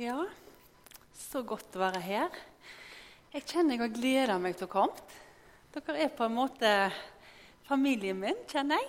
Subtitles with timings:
[0.00, 0.22] Ja,
[1.12, 2.36] så godt å være her.
[3.34, 5.18] Jeg kjenner jeg har gleda meg til å komme.
[5.74, 6.70] Dere er på en måte
[7.68, 8.88] familien min, kjenner jeg.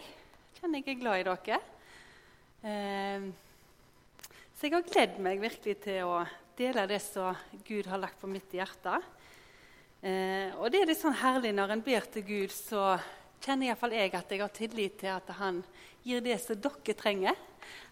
[0.61, 1.59] Kjenner jeg er glad i dere.
[2.63, 3.27] Eh,
[4.55, 6.21] så jeg har gledd meg virkelig til å
[6.55, 7.35] dele det som
[7.67, 9.01] Gud har lagt på mitt hjerte.
[9.99, 12.93] Eh, og det er litt sånn herlig når en ber til Gud, så
[13.43, 15.65] kjenner iallfall jeg at jeg har tillit til at han
[16.07, 17.49] gir det som dere trenger.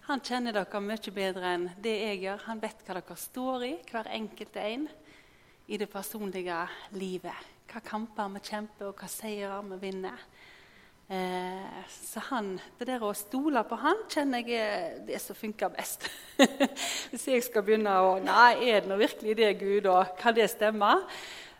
[0.07, 2.45] Han kjenner dere mye bedre enn det jeg gjør.
[2.48, 4.88] Han vet hva dere står i, hver enkelt en,
[5.70, 6.57] i det personlige
[6.98, 7.52] livet.
[7.70, 10.26] Hva kamper vi kjemper, og hva seirer vi vinner.
[11.12, 15.73] Eh, så han, det der å stole på han kjenner jeg er det som funker
[15.76, 16.09] best.
[17.12, 20.49] Hvis jeg skal begynne å Nei, er det nå virkelig det, Gud, og kan det
[20.54, 20.95] stemme?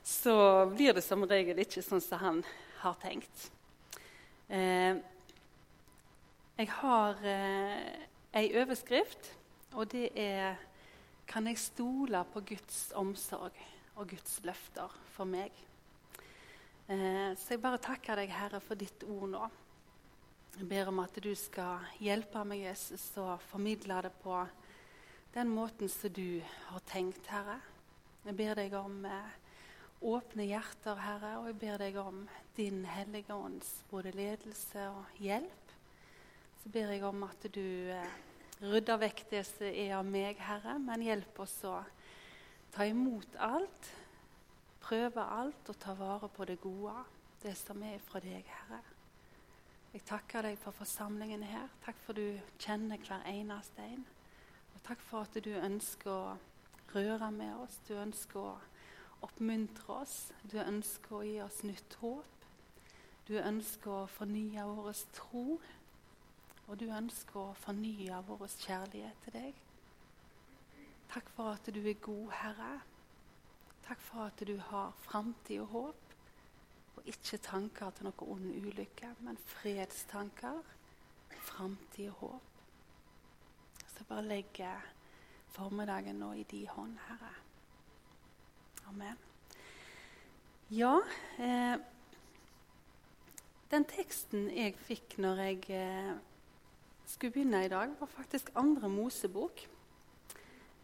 [0.02, 0.34] Så
[0.72, 2.46] blir det som regel ikke sånn som han
[2.82, 3.52] har tenkt.
[4.50, 4.98] Eh,
[6.58, 9.38] jeg har eh, ei overskrift,
[9.74, 10.56] og det er
[11.28, 13.52] 'Kan jeg stole på Guds omsorg
[13.96, 15.68] og Guds løfter for meg?'
[16.88, 19.50] Eh, så jeg bare takker deg, Herre, for ditt ord nå.
[20.58, 24.42] Jeg ber om at du skal hjelpe meg, Jesus, og formidle det på
[25.34, 27.62] den måten som du har tenkt, Herre.
[28.26, 29.32] Jeg ber deg om eh,
[30.02, 32.26] åpne hjerter, Herre, og jeg ber deg om
[32.58, 35.72] din Hellige Ånds både ledelse og hjelp.
[36.64, 37.64] Så ber jeg om at du
[37.96, 38.20] eh,
[38.62, 41.80] rydder vekk det som er av meg, Herre, men hjelp oss å
[42.72, 43.92] ta imot alt,
[44.82, 46.96] prøve alt og ta vare på det gode,
[47.42, 48.82] det som er fra deg, Herre.
[49.92, 51.68] Jeg takker deg for forsamlingen her.
[51.84, 54.06] Takk for du kjenner hver eneste en.
[54.72, 56.38] Og takk for at du ønsker å
[56.94, 58.54] røre med oss, du ønsker å
[59.26, 60.32] oppmuntre oss.
[60.48, 62.48] Du ønsker å gi oss nytt håp.
[63.28, 65.60] Du ønsker å fornye vår tro
[66.72, 69.58] og du ønsker å fornye vår kjærlighet til deg.
[71.12, 72.70] Takk for at du er god, Herre.
[73.84, 76.16] Takk for at du har framtid og håp,
[76.96, 80.62] og ikke tanker til noe ond ulykke, men fredstanker,
[81.50, 82.64] framtid og håp.
[83.92, 84.88] Så bare legger
[85.52, 87.36] formiddagen nå i din hånd, Herre.
[88.88, 89.20] Amen.
[90.72, 90.98] Ja
[91.40, 91.76] eh,
[93.72, 96.16] Den teksten jeg fikk når jeg eh,
[97.12, 99.68] skulle begynne i dag, var faktisk andre Mosebok.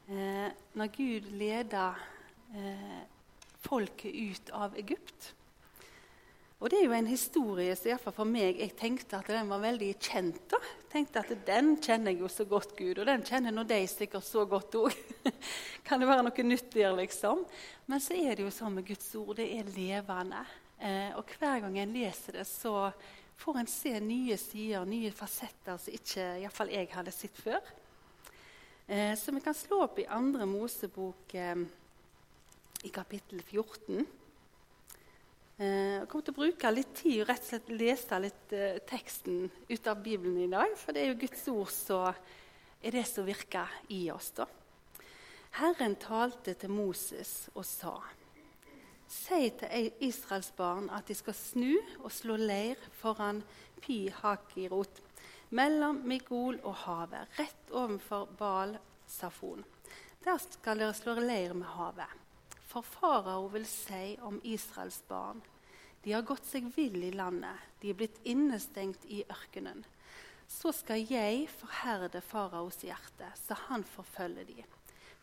[0.08, 1.90] Eh, når Gud leda
[2.56, 3.02] eh,
[3.64, 5.34] folket ut av Egypt.
[6.58, 9.62] Og Det er jo en historie som iallfall for meg jeg tenkte at den var
[9.62, 10.40] veldig kjent.
[10.50, 10.58] da.
[10.90, 14.26] tenkte at Den kjenner jeg jo så godt, Gud, og den kjenner nå de sikkert
[14.26, 14.96] så godt òg.
[15.86, 17.46] kan det være noe nytt der, liksom?
[17.86, 20.42] Men så er det jo sånn med Guds ord, det er levende.
[20.80, 22.90] Eh, og hver gang en leser det, så
[23.38, 27.74] får en se nye sider, nye fasetter som ikke iallfall jeg hadde sett før.
[28.88, 31.66] Eh, så vi kan slå opp i andre Mosebok eh,
[32.88, 34.06] i kapittel 14.
[35.58, 38.78] Eh, jeg kommer til å bruke litt tid og rett og slett lese litt eh,
[38.86, 40.75] teksten ut av Bibelen i dag.
[40.78, 42.12] For det er jo Guds ord som
[42.78, 44.31] er det som virker i oss.
[44.38, 44.46] da.
[45.58, 47.98] Herren talte til Moses og sa:"
[49.07, 51.73] Si til Israels barn at de skal snu
[52.03, 53.41] og slå leir foran
[53.81, 55.01] Pi Hakirot,
[55.50, 58.75] mellom Migol og havet, rett overfor Bal
[59.07, 59.63] Safon.
[60.25, 62.12] Der skal dere slå leir med havet.
[62.68, 65.39] For farao vil si om Israels barn
[66.03, 69.81] de har gått seg vill i landet, de er blitt innestengt i ørkenen.
[70.47, 74.63] Så skal jeg forherde faraos hjerte, så han forfølger de.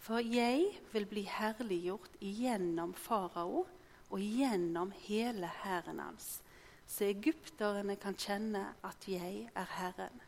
[0.04, 3.64] For jeg vil bli herliggjort igjennom farao
[4.12, 6.38] og gjennom hele hæren hans,
[6.86, 10.20] så egypterne kan kjenne at jeg er Herren.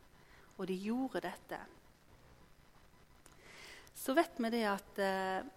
[0.57, 1.59] Og de gjorde dette.
[3.97, 5.49] Så vet vi det at eh,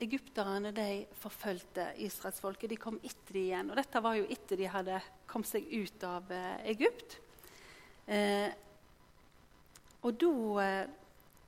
[0.00, 2.70] egypterne de forfulgte israelsfolket.
[2.70, 3.70] De kom etter de igjen.
[3.70, 7.18] Og dette var jo etter de hadde kommet seg ut av eh, Egypt.
[8.08, 8.48] Eh,
[10.06, 10.32] og da
[10.64, 10.96] eh,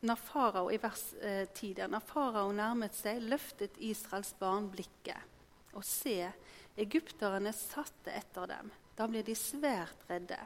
[0.00, 5.29] når farao i vers eh, 10 der, når farao nærmet seg, løftet Israels barn blikket.
[5.76, 6.32] Og se,
[6.80, 8.70] egypterne satte etter dem.
[8.96, 10.38] Da ble de svært redde.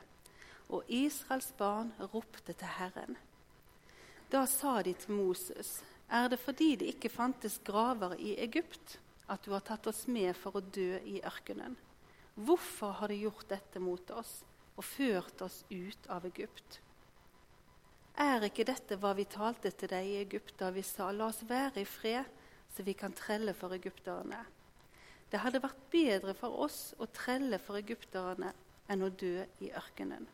[0.73, 3.17] Og Israels barn ropte til Herren.
[4.33, 8.99] Da sa de til Moses.: Er det fordi det ikke fantes graver i Egypt,
[9.29, 11.77] at du har tatt oss med for å dø i ørkenen?
[12.35, 14.43] Hvorfor har du gjort dette mot oss
[14.77, 16.81] og ført oss ut av Egypt?
[18.19, 21.43] Er ikke dette hva vi talte til deg i Egypt da vi sa, la oss
[21.47, 22.27] være i fred,
[22.75, 24.39] så vi kan trelle for egypterne?
[25.31, 28.53] Det hadde vært bedre for oss å trelle for egypterne
[28.91, 30.27] enn å dø i ørkenen.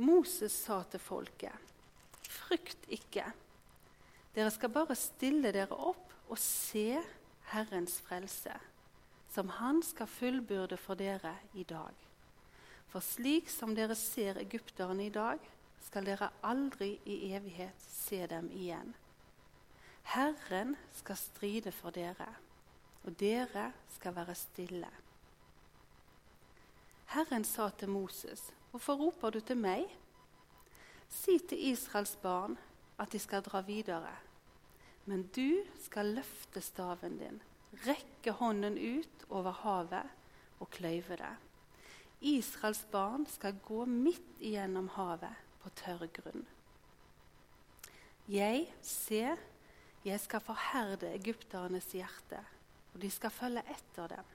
[0.00, 1.72] Moses sa til folket,
[2.24, 3.26] frykt ikke.
[4.32, 6.96] Dere skal bare stille dere opp og se
[7.52, 8.54] Herrens frelse,
[9.32, 11.92] som Han skal fullbyrde for dere i dag.
[12.88, 15.40] For slik som dere ser egypterne i dag,
[15.82, 18.94] skal dere aldri i evighet se dem igjen.
[20.12, 22.28] Herren skal stride for dere,
[23.04, 24.90] og dere skal være stille.
[27.12, 29.98] Herren sa til Moses, 'Hvorfor roper du til meg?'
[31.08, 32.58] Si til Israels barn
[32.98, 34.16] at de skal dra videre.
[35.04, 37.42] Men du skal løfte staven din,
[37.86, 40.10] rekke hånden ut over havet
[40.60, 41.36] og kløyve det.
[42.20, 46.46] Israels barn skal gå midt igjennom havet på tørr grunn.
[48.30, 49.36] Jeg, se,
[50.04, 52.38] jeg skal forherde egypternes hjerte,
[52.92, 54.30] og de skal følge etter dem.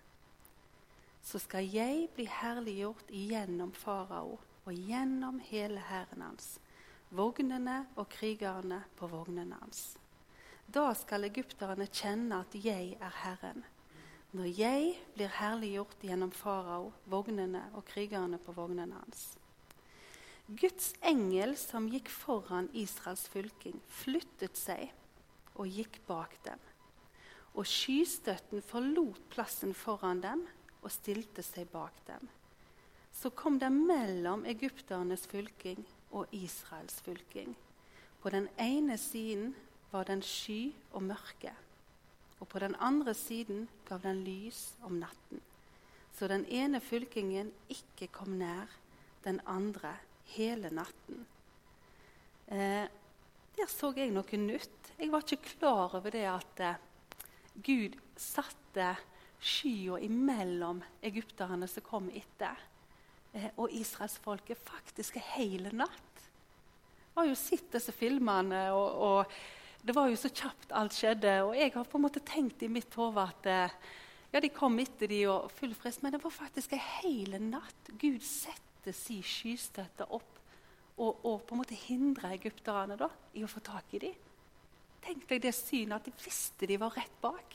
[1.24, 4.38] Så skal jeg bli herliggjort igjennom farao
[4.68, 6.58] og gjennom hele hæren hans,
[7.10, 9.98] vognene og krigerne på vognene hans.
[10.68, 13.64] Da skal egypterne kjenne at jeg er Herren,
[14.36, 19.38] når jeg blir herliggjort gjennom farao, vognene og krigerne på vognene hans.
[20.48, 24.92] Guds engel som gikk foran Israels fylking, flyttet seg
[25.56, 26.60] og gikk bak dem.
[27.58, 30.44] Og skystøtten forlot plassen foran dem
[30.84, 32.28] og stilte seg bak dem.
[33.12, 35.82] Så kom de mellom egypternes fylking
[36.14, 37.56] og Israels fylking.
[38.22, 39.56] På den ene siden
[39.92, 41.54] var den sky og mørke,
[42.40, 45.42] og på den andre siden gav den lys om natten.
[46.14, 48.70] Så den ene fylkingen ikke kom nær
[49.26, 49.96] den andre
[50.34, 51.26] hele natten.
[52.48, 52.86] Eh,
[53.58, 54.94] der så jeg noe nytt.
[54.98, 56.80] Jeg var ikke klar over det at eh,
[57.64, 58.94] Gud satte
[59.40, 62.58] skya imellom egypterne som kom etter,
[63.34, 66.26] eh, og israelsfolket faktisk en hel natt.
[67.08, 71.34] Jeg har jo sett disse filmene, og, og det var jo så kjapt alt skjedde.
[71.48, 73.78] Og jeg har på en måte tenkt i mitt hode at eh,
[74.34, 77.94] ja, de kom etter de og full frist, men det var faktisk en hel natt.
[77.98, 80.34] Gud sette sin skystøtte opp
[80.98, 84.27] og, og, på en måte hindre egypterne da, i å få tak i dem.
[85.08, 87.54] Tenk deg det synet at de visste de var rett bak.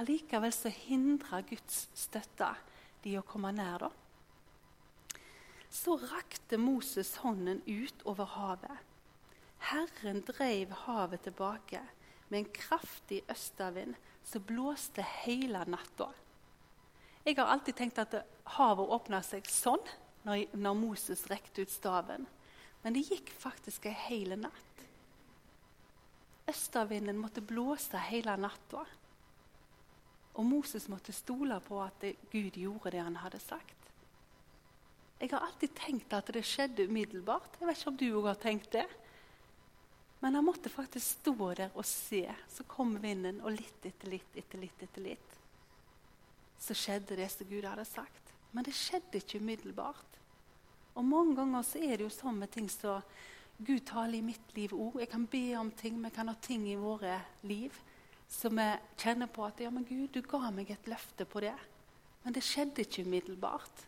[0.00, 2.48] Allikevel så hindra Guds støtte
[3.04, 3.84] de å komme nær.
[3.84, 3.90] da.
[5.68, 8.80] Så rakte Moses hånden ut over havet.
[9.68, 11.82] Herren dreiv havet tilbake
[12.30, 16.08] med en kraftig østavind som blåste hele natta.
[17.24, 18.22] Jeg har alltid tenkt at
[18.56, 19.84] havet åpna seg sånn
[20.24, 22.24] når, Moses rekte ut staven.
[22.80, 24.73] Men det gikk faktisk ei hel natt.
[26.50, 28.84] Østavinden måtte blåse hele natta.
[30.34, 33.90] Og Moses måtte stole på at Gud gjorde det han hadde sagt.
[35.20, 37.56] Jeg har alltid tenkt at det skjedde umiddelbart.
[37.60, 38.88] Jeg vet ikke om du òg har tenkt det.
[40.20, 42.26] Men han måtte faktisk stå der og se.
[42.50, 45.40] Så kom vinden, og litt etter litt etter litt etter litt
[46.64, 48.32] så skjedde det som Gud hadde sagt.
[48.54, 50.18] Men det skjedde ikke umiddelbart.
[50.94, 53.02] Og mange ganger så er det jo sånn med ting som
[53.58, 54.98] Gud taler i mitt liv òg.
[55.02, 57.76] Jeg kan be om ting, vi kan ha ting i våre liv
[58.28, 58.66] som vi
[58.98, 61.54] kjenner på at ja, men Gud, du ga meg et løfte på det.
[62.24, 63.86] Men det skjedde ikke umiddelbart.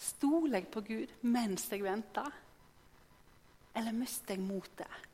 [0.00, 2.32] Stoler jeg på Gud mens jeg venter?
[3.76, 5.08] Eller mister jeg motet?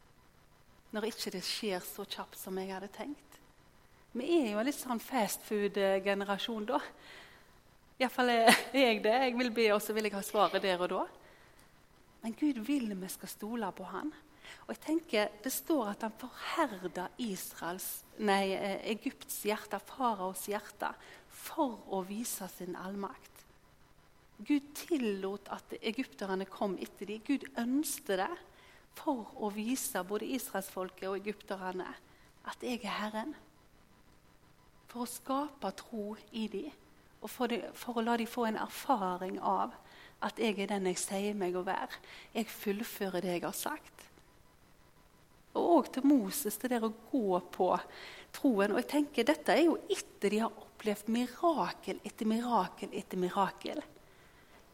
[0.94, 3.41] når ikke det skjer så kjapt som jeg hadde tenkt.
[4.17, 6.81] Vi er jo en litt sånn fast food-generasjon, da.
[7.98, 9.17] Iallfall er jeg det.
[9.27, 11.03] Jeg vil be, og så vil jeg ha svaret der og da.
[12.22, 14.13] Men Gud vil vi skal stole på Han.
[14.67, 20.94] Og jeg tenker, Det står at han forherda Israels, nei, eh, Egypts hjerte, faraos hjerte,
[21.29, 23.44] for å vise sin allmakt.
[24.39, 27.22] Gud tillot at egypterne kom etter dem.
[27.27, 28.39] Gud ønsket det
[28.98, 31.89] for å vise både israelsfolket og egypterne
[32.48, 33.34] at jeg er Herren.
[34.89, 36.70] For å skape tro i dem,
[37.20, 39.75] og for, de, for å la dem få en erfaring av
[40.25, 42.01] at jeg er den jeg sier meg å være.
[42.34, 44.06] Jeg fullfører det jeg har sagt.
[45.58, 47.70] Og òg til Moses, det der å gå på
[48.34, 48.75] troen.
[48.75, 53.82] Og jeg tenker, Dette er jo etter de har opplevd mirakel etter mirakel etter mirakel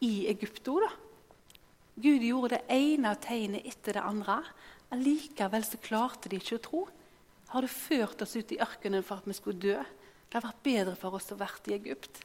[0.05, 0.81] i Egypto.
[0.81, 0.91] da.
[1.95, 4.41] Gud gjorde det ene tegnet etter det andre.
[4.93, 6.85] Allikevel så klarte de ikke å tro.
[7.55, 9.79] Har det ført oss ut i ørkenen for at vi skulle dø?
[9.79, 12.25] Det har vært bedre for oss å være i Egypt.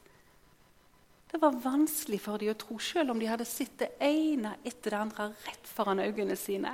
[1.30, 4.90] Det var vanskelig for dem å tro, selv om de hadde sett det ene etter
[4.90, 6.72] det andre rett foran øynene sine.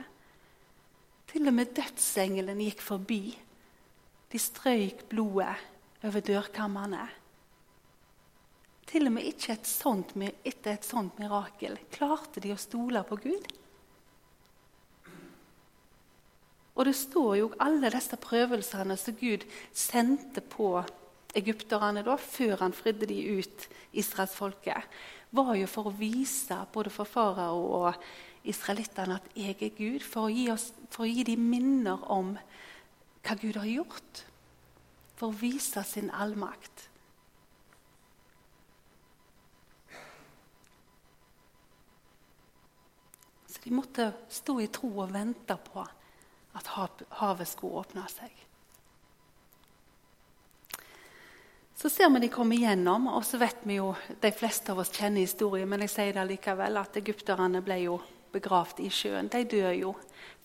[1.29, 3.21] Til og med dødsengelen gikk forbi.
[4.33, 5.53] De strøyk blodet
[6.07, 7.05] over dørkammerne.
[8.87, 13.19] Til og med ikke et sånt, etter et sånt mirakel klarte de å stole på
[13.27, 13.49] Gud.
[16.77, 20.79] Og det står jo alle disse prøvelsene som Gud sendte på
[21.37, 23.67] egypterne da, før han fridde de ut,
[23.97, 24.97] israelsfolket,
[25.37, 28.07] var jo for å vise både for farao og
[28.47, 30.05] israelittene at jeg er Gud.
[30.07, 32.37] For å, gi oss, for å gi dem minner om
[33.27, 34.23] hva Gud har gjort.
[35.17, 36.87] For å vise sin allmakt.
[43.51, 45.85] Så de måtte stå i tro og vente på
[46.57, 46.75] at
[47.21, 48.46] havet skulle åpne seg.
[51.77, 53.91] Så ser vi de komme igjennom, og så vet vi jo,
[54.21, 57.99] de fleste av oss kjenner historien, men jeg sier det likevel, at egypterne ble jo
[58.33, 59.29] begravd i sjøen.
[59.29, 59.93] De dør jo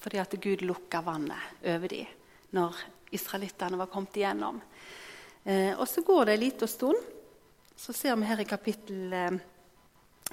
[0.01, 2.17] fordi at Gud lukka vannet over dem
[2.51, 2.75] når
[3.15, 4.59] israelittene var kommet igjennom.
[5.45, 6.99] Eh, og Så går det en liten stund.
[7.79, 9.39] Så ser vi her i kapittel eh,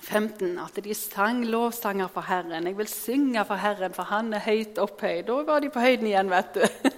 [0.02, 2.66] 15 at de sang lovsanger for Herren.
[2.66, 6.06] 'Jeg vil synge for Herren, for Han er høyt opphøyd.' Da var de på høyden
[6.06, 6.90] igjen, vet du.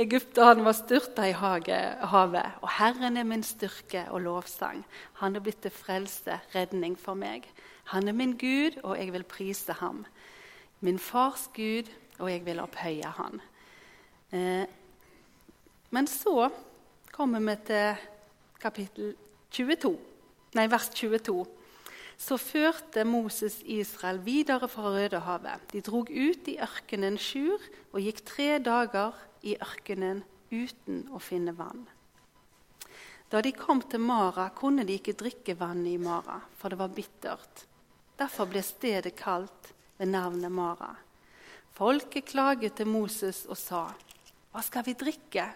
[0.00, 2.54] Egypterne var styrta i havet.
[2.64, 4.80] Og Herren er min styrke og lovsang.
[5.20, 7.44] Han er blitt til frelse, redning for meg.
[7.92, 10.06] Han er min Gud, og jeg vil prise ham.
[10.80, 13.40] Min fars Gud, og jeg vil opphøye han.
[14.32, 14.64] Eh,
[15.90, 16.48] men så
[17.12, 18.04] kommer vi til
[18.60, 19.14] kapittel
[19.50, 19.98] 22,
[20.54, 21.44] nei, vers 22
[22.20, 25.62] så førte Moses Israel videre fra Rødehavet.
[25.72, 27.62] De drog ut i ørkenen Sjur
[27.94, 31.86] og gikk tre dager i ørkenen uten å finne vann.
[33.30, 36.90] Da de kom til Mara, kunne de ikke drikke vannet i Mara, for det var
[36.94, 37.64] bittert.
[38.18, 39.70] Derfor ble stedet kalt
[40.00, 40.90] ved navnet Mara.
[41.76, 43.94] Folket klaget til Moses og sa,
[44.50, 45.52] 'Hva skal vi drikke?'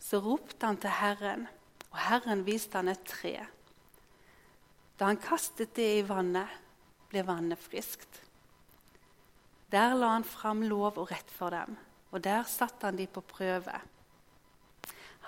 [0.00, 1.46] Så ropte han til Herren,
[1.92, 3.46] og Herren viste han et tre.
[4.98, 6.48] Da han kastet det i vannet,
[7.10, 8.20] ble vannet friskt.
[9.70, 11.76] Der la han fram lov og rett for dem,
[12.10, 13.80] og der satte han de på prøve.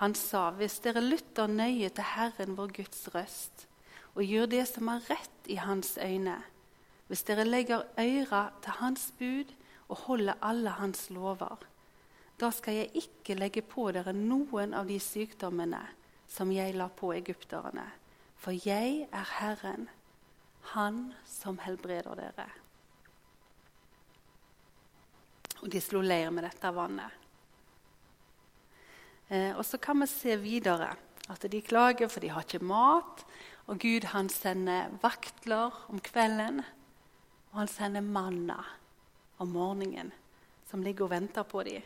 [0.00, 3.66] Han sa, hvis dere lytter nøye til Herren vår Guds røst,
[4.14, 6.40] og gjør det som er rett i Hans øyne,
[7.06, 9.54] hvis dere legger øra til Hans bud
[9.88, 11.56] og holder alle Hans lover,
[12.40, 15.82] da skal jeg ikke legge på dere noen av de sykdommene
[16.28, 17.86] som jeg la på egypterne
[18.42, 19.88] for jeg er Herren,
[20.74, 22.46] Han som helbreder dere.
[25.62, 27.18] Og de slo leir med dette vannet.
[29.32, 30.92] Eh, og Så kan vi se videre
[31.30, 33.24] at de klager, for de har ikke mat.
[33.66, 36.64] Og Gud han sender vaktler om kvelden,
[37.52, 38.58] og han sender manna
[39.38, 40.10] om morgenen,
[40.70, 41.82] som ligger og venter på dem.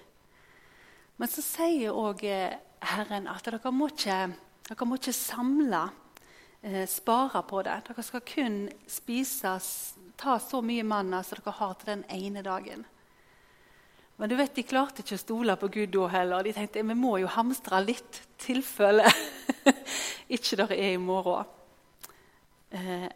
[1.16, 2.56] Men så sier òg eh,
[2.87, 4.18] Herren at dere må ikke,
[4.68, 5.87] dere må ikke samle
[6.62, 7.78] eh, spare på det.
[7.88, 9.56] Dere skal kun spise,
[10.16, 12.85] ta så mye manna som dere har til den ene dagen.
[14.16, 16.46] Men du vet, de klarte ikke å stole på Gud da heller.
[16.46, 19.04] De tenkte vi må jo hamstre litt tilfelle
[20.37, 21.44] ikke det er i morgen.
[22.73, 23.08] Eh,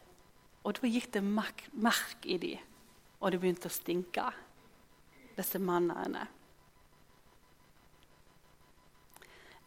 [0.61, 2.53] og da gikk det mark, mark i de,
[3.21, 4.27] og det begynte å stinke,
[5.39, 6.27] disse mannene.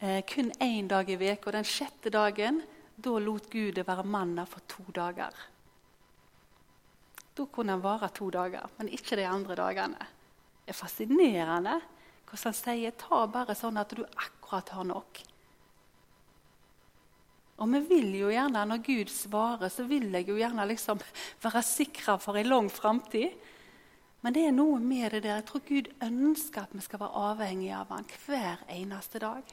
[0.04, 2.62] Eh, kun én dag i uka, og den sjette dagen
[2.96, 5.34] da lot Gud det være manna for to dager.
[7.34, 10.12] Da kunne han vare to dager, men ikke de andre dagene.
[10.64, 11.80] Det er fascinerende
[12.34, 15.20] hvordan han sier ta bare sånn at du akkurat har nok.
[17.62, 21.00] Og vi vil jo gjerne, Når Gud svarer, så vil jeg jo gjerne liksom
[21.44, 23.32] være sikra for en lang framtid.
[24.22, 25.36] Men det er noe med det der.
[25.36, 29.44] Jeg tror Gud ønsker at vi skal være avhengige av ham hver eneste dag.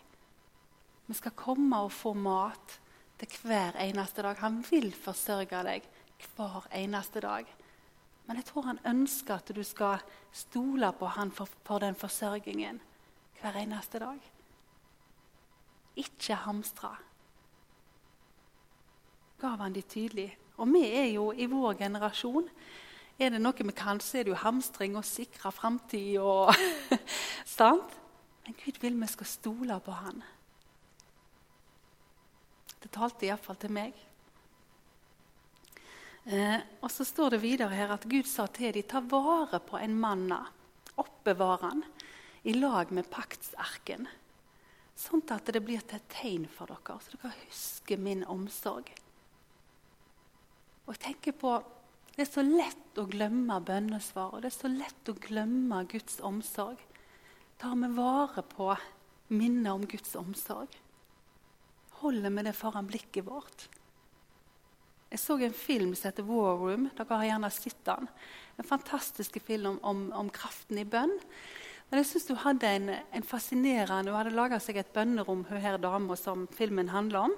[1.07, 2.79] Vi skal komme og få mat
[3.19, 4.39] til hver eneste dag.
[4.41, 5.89] Han vil forsørge deg
[6.37, 7.51] hver eneste dag.
[8.31, 12.77] Men jeg tror han ønsker at du skal stole på han for, for den forsørgingen
[13.41, 14.21] hver eneste dag.
[15.99, 16.93] Ikke hamstre.
[19.43, 20.29] Gav han de tydelig.
[20.63, 22.47] Og vi er jo i vår generasjon
[23.19, 26.55] Er det noe vi kan, så er det jo hamstring og sikre framtid og
[27.59, 27.99] Sant?
[28.47, 30.23] Men Gud vil vi skal stole på han.
[32.79, 33.99] Det talte iallfall til meg.
[36.25, 39.79] Eh, og så står det videre her at Gud sa til dem ta vare på
[39.81, 40.43] en manna,
[41.01, 41.85] oppbevar han
[42.45, 44.09] i lag med paktsarken,
[44.97, 48.93] sånn at det blir til et tegn for dere, så dere husker min omsorg.
[50.87, 51.61] Og jeg tenker på,
[52.11, 56.19] Det er så lett å glemme bønnesvar, og det er så lett å glemme Guds
[56.21, 56.77] omsorg.
[57.57, 58.75] Tar vi vare på
[59.31, 60.75] minnet om Guds omsorg?
[62.01, 63.69] holder vi det foran blikket vårt.
[65.11, 66.85] Jeg så en film som heter War Room.
[66.95, 68.07] Dere har gjerne sett den.
[68.63, 71.17] En fantastisk film om, om, kraften i bønn.
[71.91, 75.65] Men jeg syns hun hadde en, en, fascinerende Hun hadde laga seg et bønnerom, hun
[75.65, 77.35] her dama som filmen handler om.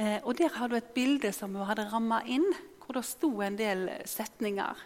[0.00, 2.48] Eh, og Der hadde hun et bilde som hun hadde ramma inn,
[2.80, 4.80] hvor det sto en del setninger.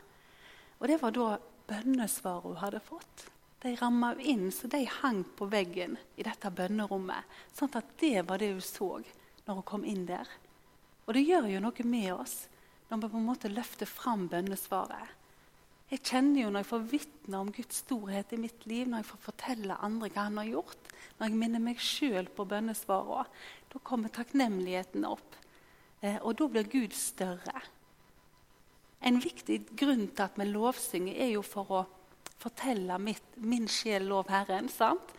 [0.81, 1.29] Og Det var da
[1.71, 3.29] bønnesvaret hun hadde fått.
[3.63, 7.31] De ramma inn, så de hang på veggen i dette bønnerommet.
[7.55, 8.91] Sånn at det var det hun så
[9.47, 10.27] når hun kom inn der.
[11.07, 12.37] Og det gjør jo noe med oss
[12.89, 15.15] når vi på en måte løfter fram bønnesvaret.
[15.87, 19.09] Jeg kjenner jo når jeg får vitne om Guds storhet i mitt liv, når jeg
[19.13, 23.27] får fortelle andre hva han har gjort, når jeg minner meg sjøl på bønnesvarene,
[23.71, 25.37] da kommer takknemligheten opp.
[26.03, 27.63] Eh, og da blir Gud større.
[29.07, 31.85] En viktig grunn til at vi lovsynger, er jo for å
[32.43, 34.69] fortelle mitt, min sjel lov Herren.
[34.69, 35.15] sant?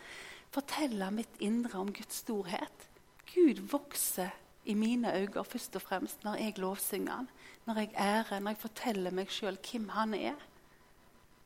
[0.51, 2.89] Fortelle mitt indre om Guds storhet.
[3.31, 4.35] Gud vokser
[4.67, 7.29] i mine øyne først og fremst når jeg lovsynger han,
[7.65, 10.45] når jeg ærer, når jeg forteller meg sjøl hvem han er.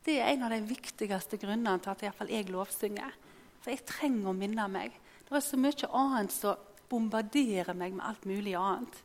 [0.06, 3.14] Det er en av de viktigste grunnene til at jeg, jeg lovsynger.
[3.62, 4.96] For jeg trenger å minne meg.
[5.28, 9.04] Det er så mye annet som bombarderer meg med alt mulig annet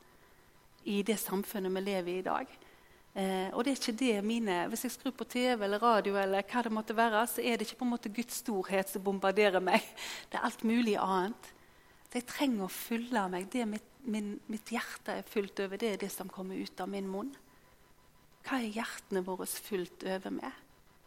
[0.86, 2.54] i det samfunnet vi lever i i dag.
[3.16, 6.42] Eh, og det er ikke det mine, Hvis jeg skrur på TV eller radio, eller
[6.42, 9.60] hva det måtte være, så er det ikke på en måte Guds storhet som bombarderer
[9.60, 9.80] meg.
[10.30, 11.52] Det er alt mulig annet.
[12.10, 13.48] Så jeg trenger å fylle meg.
[13.50, 16.90] Det mitt, min, mitt hjerte er fylt over, det er det som kommer ut av
[16.90, 17.34] min munn.
[18.46, 20.62] Hva er hjertene våre fylt over med?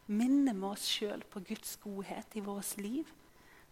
[0.10, 3.10] minner vi oss sjøl på Guds godhet i vårt liv?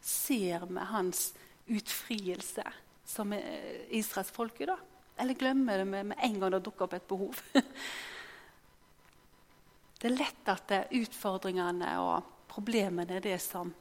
[0.01, 1.31] Ser vi hans
[1.65, 2.63] utfrielse
[3.07, 4.77] som israelsfolket, da?
[5.17, 7.41] Eller glemmer det med, en gang det dukker opp et behov?
[9.99, 13.73] det er lett at det utfordringene og problemene er det som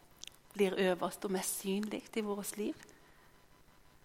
[0.57, 2.89] blir øverst og mest synlig i vårt liv.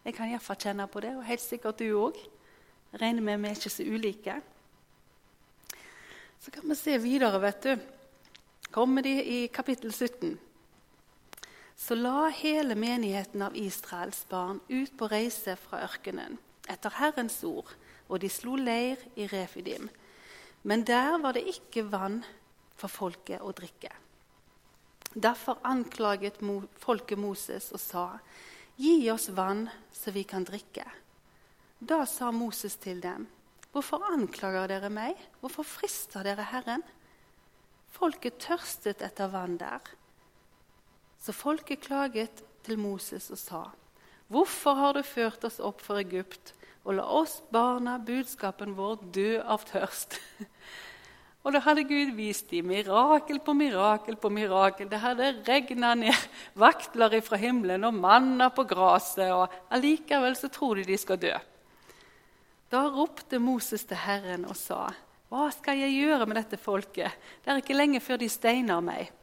[0.05, 2.20] Jeg kan iallfall kjenne på det, og helt sikkert du òg.
[2.98, 4.38] Regner med vi er ikke så ulike.
[6.41, 7.75] Så kan vi se videre, vet du
[8.72, 10.38] kommer de i kapittel 17.
[11.75, 16.37] Så la hele menigheten av Israels barn ut på reise fra ørkenen
[16.72, 17.68] etter Herrens ord,
[18.07, 19.90] og de slo leir i Refidim.
[20.64, 22.22] Men der var det ikke vann
[22.77, 23.92] for folket å drikke.
[25.11, 26.40] Derfor anklaget
[26.79, 28.05] folket Moses og sa,
[28.81, 30.87] Gi oss vann, så vi kan drikke.
[31.77, 33.27] Da sa Moses til dem,
[33.72, 35.20] Hvorfor anklager dere meg?
[35.39, 36.81] Hvorfor frister dere Herren?
[37.94, 39.85] Folket tørstet etter vann der.
[41.22, 43.61] Så folket klaget til Moses og sa,
[44.27, 49.41] 'Hvorfor har du ført oss opp for Egypt?' og la oss barna budskapen vår dø
[49.46, 50.17] av tørst.
[51.42, 54.90] Og da hadde Gud vist dem mirakel på mirakel på mirakel.
[54.90, 60.77] Det hadde regna ned vaktler fra himmelen og manna på gresset, og allikevel så tror
[60.77, 61.34] de de skal dø.
[62.72, 64.92] Da ropte Moses til Herren og sa:"
[65.32, 67.12] Hva skal jeg gjøre med dette folket?
[67.40, 69.14] Det er ikke lenge før de steiner meg.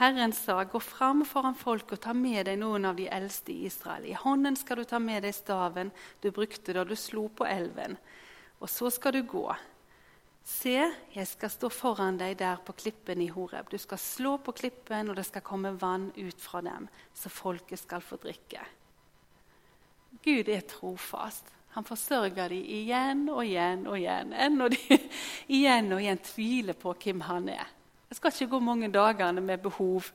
[0.00, 3.68] Herren sa, gå fram foran folket og ta med deg noen av de eldste i
[3.68, 4.08] Israel.
[4.10, 7.94] I hånden skal du ta med deg staven du brukte da du slo på elven.
[8.58, 9.46] Og så skal du gå.
[10.50, 10.74] Se,
[11.14, 13.70] jeg skal stå foran deg der på klippen i Horeb.
[13.70, 17.80] Du skal slå på klippen, og det skal komme vann ut fra dem, så folket
[17.80, 18.64] skal få drikke.
[20.24, 21.52] Gud er trofast.
[21.76, 24.32] Han forsørger dem igjen og igjen og igjen.
[24.34, 24.80] Ennå de
[25.56, 27.70] igjen og igjen tviler på hvem han er.
[28.10, 30.10] Det skal ikke gå mange dagene med behov.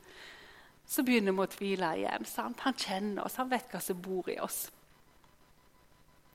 [0.85, 2.27] Så begynner vi å tvile igjen.
[2.27, 2.59] Sant?
[2.67, 4.65] Han kjenner oss, han vet hva som bor i oss.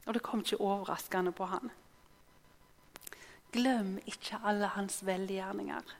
[0.08, 1.68] Og det kom ikke overraskende på han.
[3.50, 5.96] Glem ikke alle hans velgjerninger.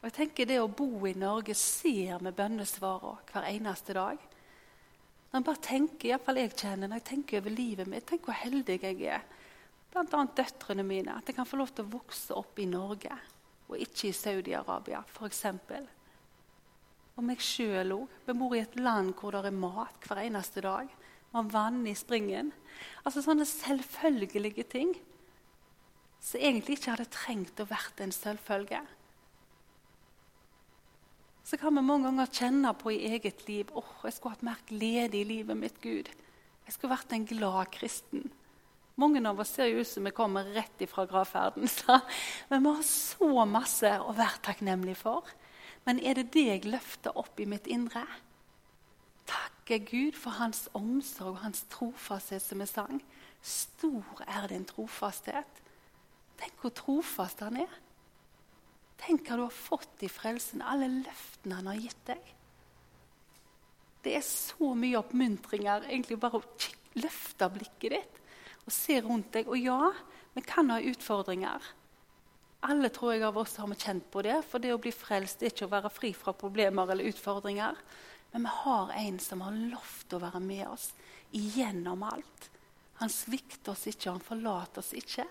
[0.00, 4.20] Og jeg tenker Det å bo i Norge ser vi bønnesvarene hver eneste dag.
[5.30, 8.38] Når jeg bare tenker, iallfall jeg kjenner, når jeg tenker over livet mitt, tenk hvor
[8.38, 9.24] heldig jeg er.
[9.92, 10.22] Bl.a.
[10.38, 11.16] døtrene mine.
[11.18, 13.16] At jeg kan få lov til å vokse opp i Norge
[13.66, 15.42] og ikke i Saudi-Arabia, f.eks.
[17.16, 18.16] Og meg sjøl òg.
[18.28, 20.92] Vi bor i et land hvor det er mat hver eneste dag.
[21.36, 22.50] Har vann i springen.
[23.04, 24.94] Altså sånne selvfølgelige ting
[26.24, 28.80] som egentlig ikke hadde trengt å vært en selvfølge
[31.46, 34.46] så kan vi mange ganger kjenne på i eget liv åh, oh, jeg skulle hatt
[34.46, 35.76] mer glede i livet mitt.
[35.78, 36.08] Gud.
[36.66, 38.24] Jeg skulle vært en glad kristen.
[38.98, 41.68] Mange av oss ser jo ut som vi kommer rett ifra gravferden.
[42.50, 45.30] Men vi har så masse å være takknemlige for.
[45.86, 48.02] Men er det det jeg løfter opp i mitt indre?
[49.26, 53.00] Takke Gud for hans omsorg og hans trofasthet, som vi sang.
[53.42, 55.62] Stor er din trofasthet.
[56.40, 57.76] Tenk hvor trofast han er.
[59.00, 62.32] Tenk hva du har fått i frelsen, alle løftene han har gitt deg.
[64.06, 65.88] Det er så mye oppmuntringer.
[65.90, 66.46] egentlig Bare å
[66.96, 68.22] løfte blikket ditt
[68.66, 69.50] og se rundt deg.
[69.50, 69.90] Og ja,
[70.34, 71.62] vi kan ha utfordringer.
[72.66, 75.52] Alle tror jeg av oss har kjent på det, for det å bli frelst er
[75.52, 77.78] ikke å være fri fra problemer eller utfordringer.
[78.36, 80.90] Men vi har en som har lovt å være med oss
[81.32, 82.48] igjennom alt.
[83.00, 85.24] Han svikter oss ikke, han forlater oss ikke.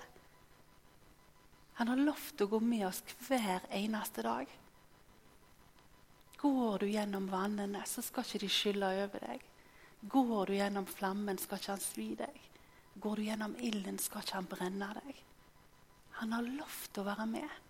[1.77, 4.49] Han har lovt å gå med oss hver eneste dag.
[6.41, 9.43] Går du gjennom vannene, så skal ikke de skylle over deg.
[10.15, 12.39] Går du gjennom flammen, skal ikke han svi deg.
[13.05, 15.19] Går du gjennom ilden, skal ikke han brenne deg.
[16.23, 17.61] Han har lovt å være med.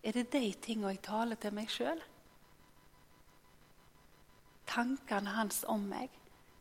[0.00, 2.00] Er det de tingene jeg taler til meg sjøl?
[4.70, 6.12] Tankene hans om meg,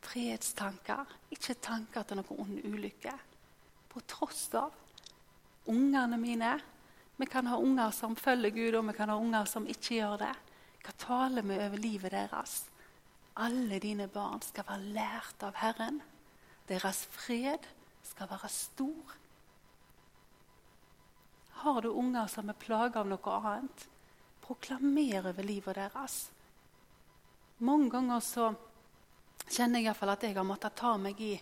[0.02, 3.14] fredstanker, ikke tanker til noen ond ulykke.
[3.90, 4.74] På tross av
[5.70, 6.58] ungene mine.
[7.20, 10.18] Vi kan ha unger som følger Gud, og vi kan ha unger som ikke gjør
[10.24, 10.34] det.
[10.86, 12.64] Hva taler vi over livet deres?
[13.40, 16.02] Alle dine barn skal være lært av Herren.
[16.70, 17.68] Deres fred
[18.08, 19.16] skal være stor.
[21.62, 23.86] Har du unger som er plaga av noe annet,
[24.46, 26.30] proklamer over livet deres.
[27.60, 28.50] Mange ganger så
[29.50, 31.34] kjenner jeg i fall at jeg har måttet ta meg i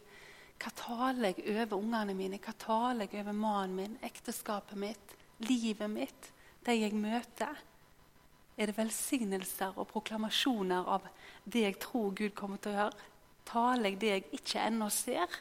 [0.58, 5.14] hva taler jeg over ungene mine, hva taler jeg over mannen min, ekteskapet mitt,
[5.46, 6.32] livet mitt,
[6.66, 7.60] de jeg møter
[8.58, 11.06] er det velsignelser og proklamasjoner av
[11.46, 13.10] det jeg tror Gud kommer til å gjøre?
[13.48, 15.36] Taler jeg det jeg ikke ennå ser?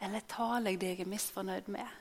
[0.00, 1.98] Eller taler jeg det jeg er misfornøyd med?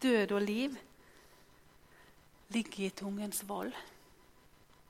[0.00, 0.80] Død og liv
[2.54, 3.74] ligger i tungens vold.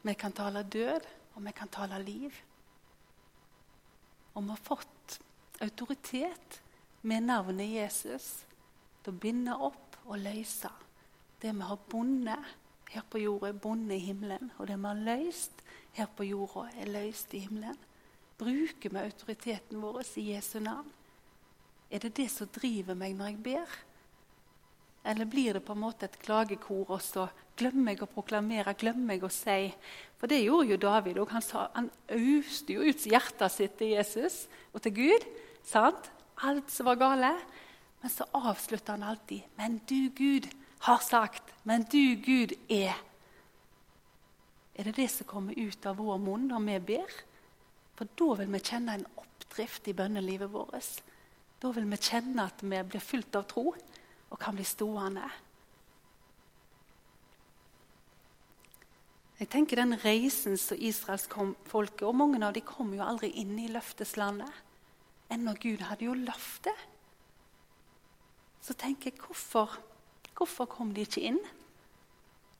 [0.04, 2.32] Vi kan tale død, og vi kan tale liv.
[4.34, 5.20] Og vi har fått
[5.64, 6.60] autoritet
[7.02, 8.44] med navnet Jesus
[9.04, 10.70] til å binde opp og løse
[11.44, 12.52] det vi har bundet
[12.94, 14.52] her på jorda, er bundet i himmelen.
[14.58, 17.76] Og det vi har løst her på jorda, er løst i himmelen.
[18.38, 20.88] Bruker vi autoriteten vår i Jesu navn?
[21.90, 23.76] Er det det som driver meg når jeg ber?
[25.04, 27.28] Eller blir det på en måte et klagekor, også?
[27.58, 29.58] glemmer jeg å proklamere, glemmer jeg å si?
[30.18, 31.20] For det gjorde jo David.
[31.22, 35.26] og Han, sa, han auste jo ut hjertet sitt til Jesus og til Gud.
[35.64, 36.10] sant?
[36.42, 37.32] Alt som var gale.
[38.02, 40.48] Men så avslutter han alltid 'Men du, Gud,
[40.80, 43.00] har sagt.' 'Men du, Gud, er.'
[44.76, 47.10] Er det det som kommer ut av vår munn når vi ber?
[47.94, 51.02] For da vil vi kjenne en oppdrift i bønnelivet vårt.
[51.62, 53.74] Da vil vi kjenne at vi blir fylt av tro
[54.34, 55.28] og kan bli stående.
[59.38, 63.70] Jeg tenker Den reisen som israelsfolket og mange av dem kom jo aldri inn i
[63.70, 64.50] løfteslandet.
[65.30, 66.76] Ennå Gud hadde jo lovt det
[68.64, 69.76] så tenker jeg hvorfor,
[70.32, 71.40] hvorfor kom de ikke inn?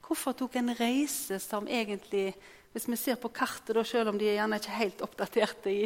[0.04, 2.34] Hvorfor tok en reise som egentlig
[2.74, 5.84] Hvis vi ser på kartet, da, selv om de er gjerne ikke helt oppdaterte i,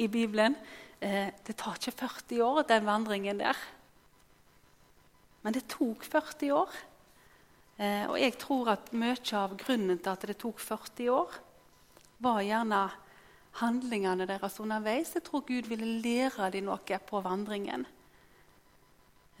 [0.00, 0.56] i Bibelen
[0.98, 3.56] eh, Det tar ikke 40 år, den vandringen der.
[5.42, 6.80] Men det tok 40 år.
[7.80, 11.38] Eh, og jeg tror at mye av grunnen til at det tok 40 år,
[12.20, 12.82] var gjerne
[13.62, 15.14] handlingene deres underveis.
[15.16, 17.86] Jeg tror Gud ville lære dem noe på vandringen.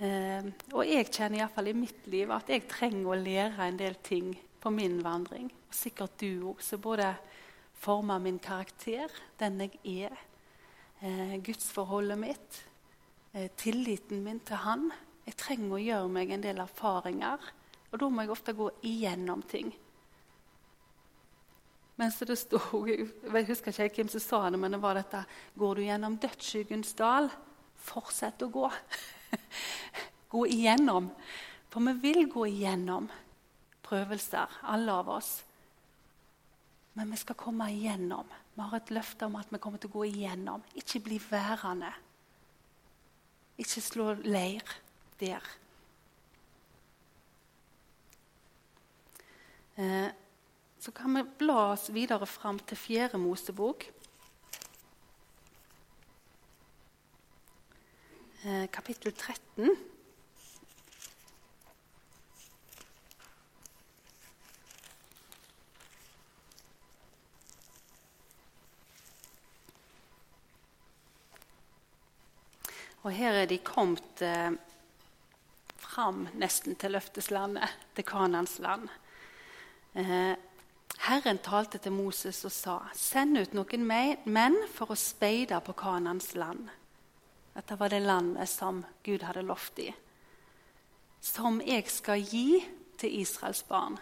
[0.00, 3.98] Eh, og jeg kjenner iallfall i mitt liv at jeg trenger å lære en del
[4.00, 5.50] ting på min vandring.
[5.68, 7.12] Og sikkert du òg, som både
[7.80, 10.16] former min karakter, den jeg er,
[11.02, 12.64] eh, gudsforholdet mitt,
[13.34, 14.92] eh, tilliten min til Han.
[15.30, 17.44] Jeg trenger å gjøre meg en del erfaringer,
[17.92, 19.68] og da må jeg ofte gå igjennom ting.
[22.00, 25.20] Mens det stod, Jeg husker ikke hvem som sa det, men det var dette
[25.54, 27.30] Går du gjennom dødsskyggens dal,
[27.76, 28.72] fortsett å gå.
[30.34, 31.12] gå igjennom.
[31.70, 33.06] For vi vil gå igjennom
[33.86, 35.32] prøvelser, alle av oss.
[36.98, 38.26] Men vi skal komme igjennom.
[38.56, 40.66] Vi har et løfte om at vi kommer til å gå igjennom.
[40.74, 41.94] Ikke bli værende.
[43.62, 44.80] Ikke slå leir
[45.20, 45.44] der.
[49.76, 50.08] Eh,
[50.78, 53.84] så kan vi bla oss videre fram til Fjerde Mosebok.
[58.44, 59.76] Eh, kapittel 13.
[73.02, 74.52] Og her er de kommet eh,
[76.00, 78.86] fram nesten til løfteslandet, til Kanans land.
[79.92, 80.32] Eh,
[81.04, 86.32] Herren talte til Moses og sa.: Send ut noen menn for å speide på Kanans
[86.40, 86.70] land.
[87.52, 89.90] Dette var det landet som Gud hadde lovt i.
[91.20, 92.64] Som jeg skal gi
[92.96, 93.98] til Israels barn.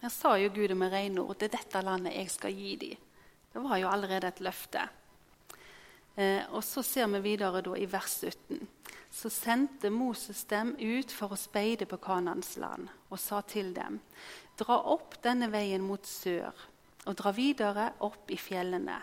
[0.00, 3.08] Her sa jo Gud med rene ord det er dette landet jeg skal gi dem.
[3.52, 4.88] Det var jo allerede et løfte.
[6.16, 8.71] Eh, og så ser vi videre i vers 17.
[9.12, 14.00] Så sendte Moses dem ut for å speide på Kanans land og sa til dem.:
[14.56, 16.56] Dra opp denne veien mot sør
[17.06, 18.96] og dra videre opp i fjellene.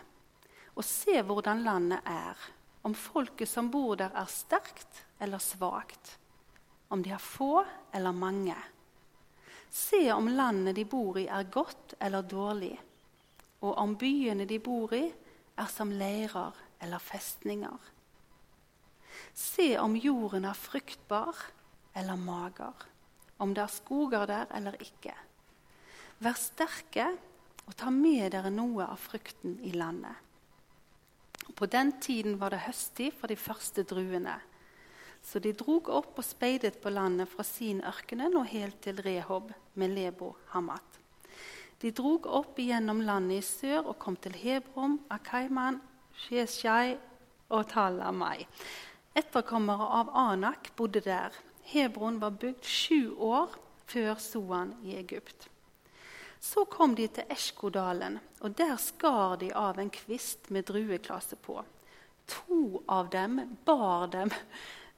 [0.75, 2.37] Og se hvordan landet er,
[2.87, 6.15] om folket som bor der, er sterkt eller svakt.
[6.89, 8.55] Om de har få eller mange.
[9.69, 12.73] Se om landet de bor i, er godt eller dårlig,
[13.61, 15.05] og om byene de bor i,
[15.59, 17.77] er som leirer eller festninger.
[19.39, 21.37] Se om jorden er fruktbar
[21.95, 22.75] eller mager,
[23.39, 25.13] om det er skoger der eller ikke.
[26.19, 27.05] Vær sterke
[27.63, 30.15] og ta med dere noe av frukten i landet.
[31.55, 34.35] På den tiden var det høsttid for de første druene.
[35.23, 39.51] Så de drog opp og speidet på landet fra sin ørkenen og helt til Rehob
[39.79, 40.99] med Lebo Hamat.
[41.79, 45.79] De drog opp igjennom landet i sør og kom til Hebrom, Akaiman,
[46.25, 46.97] Sheshai
[47.49, 48.43] og Talamai.
[49.19, 51.33] Etterkommere av Anak bodde der.
[51.63, 53.51] Hebron var bygd sju år
[53.89, 55.49] før Soan i Egypt.
[56.39, 61.57] Så kom de til Eshkodalen, og der skar de av en kvist med drueklase på.
[62.31, 64.31] To av dem bar dem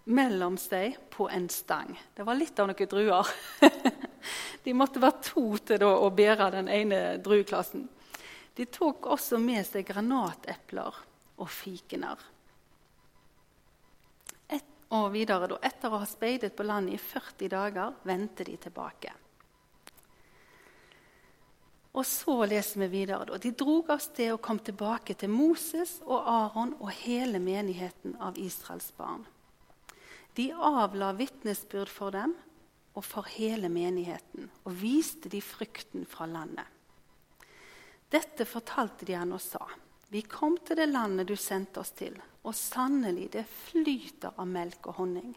[0.05, 1.95] mellom seg på en stang.
[2.13, 3.31] Det var litt av noen druer.
[4.67, 7.89] de måtte være to til å bære den ene drueklassen.
[8.53, 11.01] De tok også med seg granatepler
[11.41, 12.21] og fikener.
[14.91, 19.13] Og videre da, Etter å ha speidet på landet i 40 dager vendte de tilbake.
[21.91, 23.25] Og så leser vi videre.
[23.27, 23.37] Da.
[23.39, 28.39] De drog av sted og kom tilbake til Moses og Aron og hele menigheten av
[28.39, 29.25] Israels barn.
[30.39, 32.37] De avla vitnesbyrd for dem
[32.95, 36.67] og for hele menigheten og viste de frykten fra landet.
[38.11, 39.63] Dette fortalte de han og sa.
[40.11, 44.89] Vi kom til det landet du sendte oss til, og sannelig, det flyter av melk
[44.91, 45.29] og honning.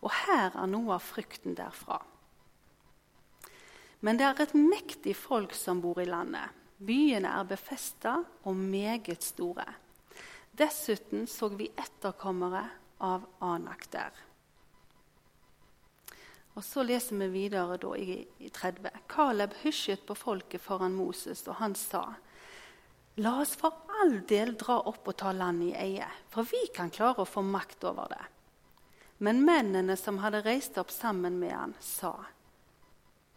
[0.00, 1.98] Og her er noe av frykten derfra.
[4.00, 6.48] Men det er et mektig folk som bor i landet.
[6.80, 8.14] Byene er befesta
[8.48, 9.66] og meget store.
[10.56, 12.64] Dessuten så vi etterkommere
[13.04, 14.16] av Anak der.
[16.56, 18.88] Og Så leser vi videre i, i 30.
[19.08, 22.14] Kaleb hysjet på folket foran Moses, og han sa:"
[23.16, 26.90] La oss for all del dra opp og ta landet i eie, for vi kan
[26.90, 28.22] klare å få makt over det.
[29.20, 32.14] Men mennene som hadde reist opp sammen med han, sa:"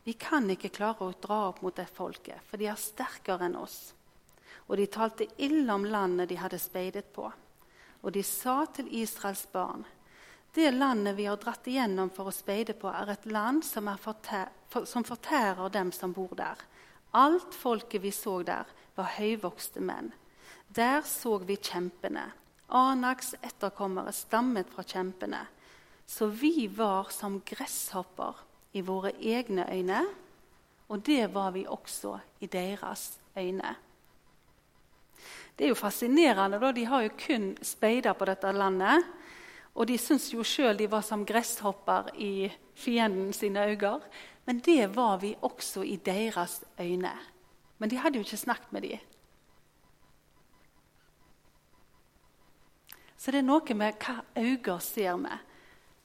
[0.03, 3.55] Vi kan ikke klare å dra opp mot det folket, for de er sterkere enn
[3.55, 3.93] oss.
[4.67, 7.29] Og de talte ille om landet de hadde speidet på.
[8.03, 9.85] Og de sa til Israels barn.:
[10.53, 13.97] Det landet vi har dratt igjennom for å speide på, er et land som, er
[13.97, 14.45] fortæ
[14.85, 16.57] som fortærer dem som bor der.
[17.13, 20.11] Alt folket vi så der, var høyvokste menn.
[20.75, 22.31] Der så vi kjempene.
[22.73, 25.43] Anaks etterkommere stammet fra kjempene.
[26.05, 28.39] Så vi var som gresshopper
[28.73, 30.01] i våre egne øyne,
[30.89, 33.75] og det var vi også i deres øyne.
[35.57, 36.59] Det er jo fascinerende.
[36.59, 39.05] da, De har jo kun speida på dette landet.
[39.75, 43.99] Og de syns jo sjøl de var som gresshopper i fienden sine øyne.
[44.45, 47.13] Men det var vi også i deres øyne.
[47.77, 49.12] Men de hadde jo ikke snakket med dem.
[53.23, 55.35] Så det er noe med hva øyne ser vi.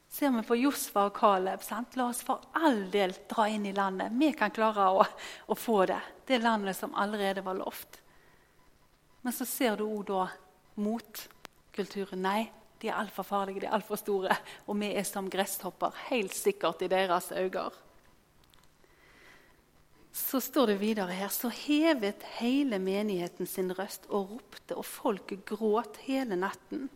[0.08, 1.96] Ser vi på Josfa og Caleb, sant?
[1.98, 4.12] la oss for all del dra inn i landet.
[4.14, 5.00] Vi kan klare å,
[5.50, 5.98] å få det.
[6.28, 7.98] Det landet som allerede var lovt.
[9.26, 10.28] Men så ser du òg da
[10.78, 12.22] motkulturen.
[12.22, 12.44] Nei,
[12.78, 14.36] de er altfor farlige, de er altfor store.
[14.70, 17.66] Og vi er som gresshopper, helt sikkert i deres øyne.
[20.14, 25.42] Så står det videre her Så hevet hele menigheten sin røst og ropte, og folket
[25.50, 26.86] gråt hele natten.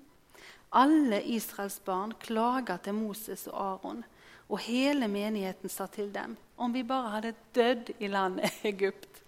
[0.73, 4.01] Alle Israels barn klaga til Moses og Aron,
[4.49, 9.21] og hele menigheten sa til dem om vi bare hadde dødd i landet Egypt.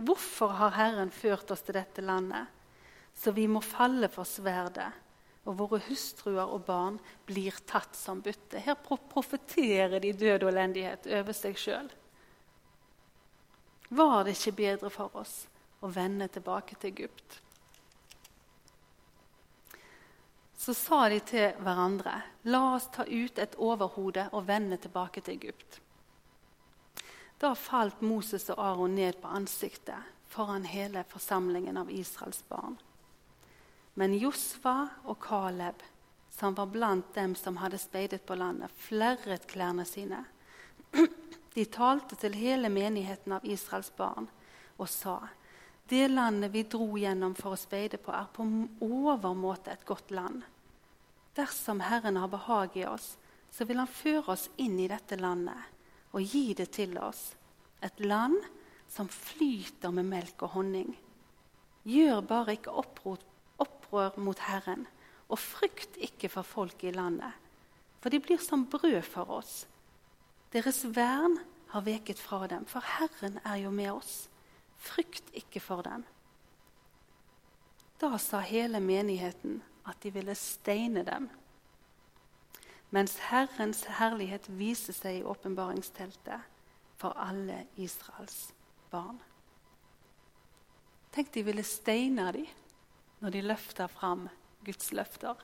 [0.00, 2.46] Hvorfor har Herren ført oss til dette landet,
[3.14, 4.88] så vi må falle for sverdet,
[5.48, 6.98] og våre hustruer og barn
[7.28, 8.62] blir tatt som bytte?
[8.62, 11.90] Her profeterer de død og elendighet over seg sjøl.
[13.90, 15.42] Var det ikke bedre for oss
[15.82, 17.40] å vende tilbake til Egypt?
[20.60, 22.18] Så sa de til hverandre,
[22.52, 25.78] la oss ta ut et overhode og vende tilbake til Egypt.
[27.40, 32.76] Da falt Moses og Aron ned på ansiktet foran hele forsamlingen av Israels barn.
[33.96, 35.80] Men Josva og Kaleb,
[36.28, 40.26] som var blant dem som hadde speidet på landet, flerret klærne sine.
[41.56, 44.28] De talte til hele menigheten av Israels barn
[44.76, 45.22] og sa:"
[45.90, 48.44] Det landet vi dro gjennom for å speide på, er på
[48.86, 50.44] overmåte et godt land.
[51.34, 53.16] Dersom Herren har behag i oss,
[53.50, 55.58] så vil Han føre oss inn i dette landet
[56.14, 57.34] og gi det til oss.
[57.82, 58.38] Et land
[58.86, 60.94] som flyter med melk og honning.
[61.82, 63.18] Gjør bare ikke oppror,
[63.58, 64.86] opprør mot Herren,
[65.26, 67.34] og frykt ikke for folk i landet.
[67.98, 69.64] For de blir som brød for oss.
[70.54, 71.40] Deres vern
[71.74, 74.29] har veket fra dem, for Herren er jo med oss.
[74.80, 76.06] Frykt ikke for dem.
[78.00, 81.28] Da sa hele menigheten at de ville steine dem.
[82.90, 86.48] Mens Herrens herlighet viser seg i åpenbaringsteltet
[86.98, 88.50] for alle Israels
[88.90, 89.20] barn.
[91.14, 92.48] Tenk de ville steine dem
[93.20, 94.28] når de løfta fram
[94.64, 95.36] Guds løfter.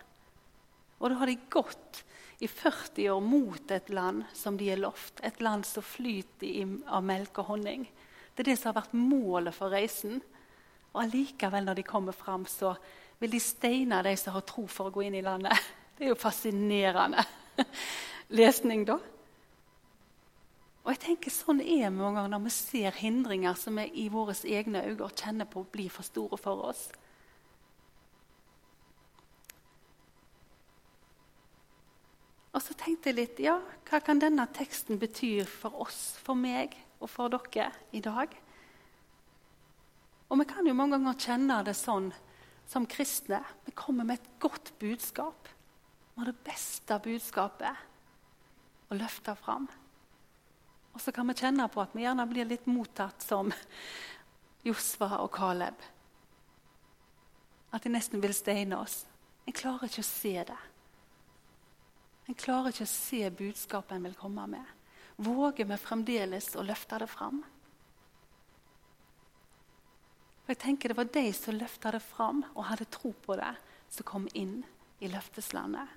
[0.97, 2.03] Og da har de gått
[2.41, 7.05] i 40 år mot et land som de er lovt, et land som flyter av
[7.05, 7.87] melk og honning.
[8.37, 10.21] Det er det som har vært målet for reisen.
[10.93, 12.75] Og allikevel, når de kommer fram, så
[13.19, 15.57] vil de steine de som har tro for å gå inn i landet.
[15.97, 17.23] Det er jo fascinerende
[18.37, 18.99] lesning, da.
[20.85, 24.07] Og jeg tenker Sånn er vi mange ganger når vi ser hindringer som vi i
[24.13, 26.85] våre egne øyne kjenner på blir for store for oss.
[32.53, 33.57] Og så tenkte jeg litt ja,
[33.89, 36.77] hva kan denne teksten bety for oss, for meg?
[37.01, 38.33] Og for dere i dag.
[40.29, 42.11] Og vi kan jo mange ganger kjenne det sånn
[42.67, 43.43] som kristne.
[43.65, 45.49] Vi kommer med et godt budskap.
[46.15, 49.69] Vi har det beste budskapet å løfte fram.
[50.97, 53.53] Og så kan vi kjenne på at vi gjerne blir litt mottatt som
[54.67, 55.77] Josva og Caleb.
[57.77, 59.05] At de nesten vil steine oss.
[59.47, 60.63] En klarer ikke å se det.
[62.27, 64.73] En klarer ikke å se budskapet en vil komme med.
[65.17, 67.41] Våger vi fremdeles å løfte det fram?
[70.47, 73.55] Og jeg tenker Det var de som løfta det fram og hadde tro på det,
[73.89, 74.61] som kom inn
[75.01, 75.89] i løfteslandet.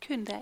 [0.00, 0.40] Kun de.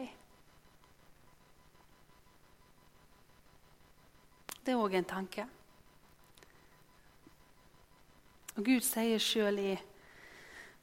[4.64, 5.46] Det er òg en tanke.
[8.56, 9.78] Og Gud sier sjøl i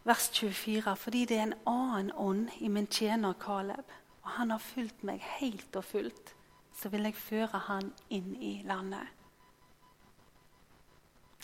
[0.05, 3.91] vers 24.: Fordi det er en annen ånd i min tjener Kaleb
[4.25, 6.33] og han har fulgt meg helt og fullt,
[6.75, 9.05] så vil jeg føre han inn i landet.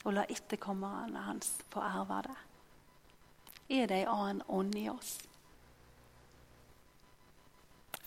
[0.01, 2.39] Og la etterkommerne hans få erve det.
[3.71, 5.19] Er det ei annen ånd i oss?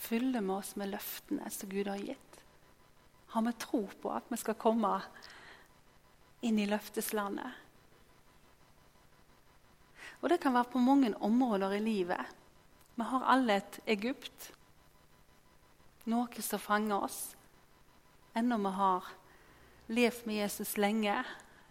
[0.04, 2.40] Fyller vi oss med løftene som Gud har gitt?
[3.32, 4.90] Har vi tro på at vi skal komme
[6.44, 7.62] inn i løfteslandet?
[10.20, 12.34] Og Det kan være på mange områder i livet.
[12.94, 14.53] Vi har alle et Egypt
[16.10, 17.20] noe som fanger oss.
[18.34, 19.12] Enda vi har
[19.86, 21.16] levd med Jesus lenge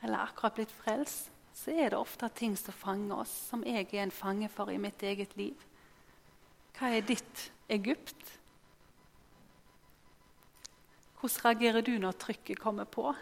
[0.04, 4.04] eller akkurat blitt frelst, så er det ofte ting som fanger oss, som jeg er
[4.04, 5.60] en fange for i mitt eget liv.
[6.74, 8.34] Hva er ditt Egypt?
[11.22, 13.14] Hvordan reagerer du når trykket kommer på?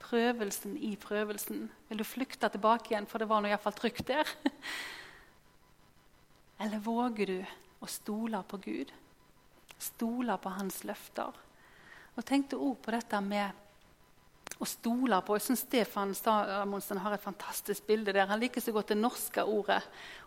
[0.00, 1.64] Prøvelsen i prøvelsen.
[1.88, 4.30] Vil du flykte tilbake igjen, for det var iallfall trykk der?
[6.62, 7.38] Eller våger du
[7.80, 8.92] å stole på Gud?
[9.80, 11.36] Stole på hans løfter.
[12.16, 13.66] Og tenkte òg på dette med
[14.60, 15.36] å stole på.
[15.38, 18.28] Jeg syns Stefan Stamonsen har et fantastisk bilde der.
[18.28, 19.80] Han liker så godt det norske ordet